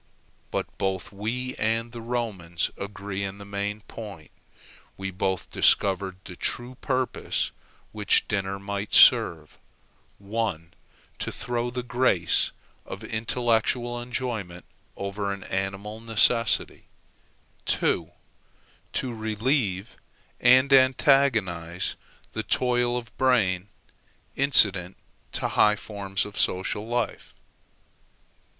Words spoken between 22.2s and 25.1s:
the toil of brain incident